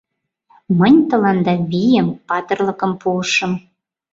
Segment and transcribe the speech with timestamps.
[0.77, 3.53] Мынь тыланда вийым, патырлыкым пуышым.